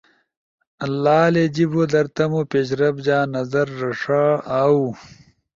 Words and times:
لالے 1.03 1.43
جیِبو 1.55 1.83
در 1.91 2.05
تمو 2.15 2.41
پیشرفت 2.51 2.99
جا 3.05 3.19
نظر 3.35 3.67
رݜا 3.79 4.23
اؤ 4.59 4.81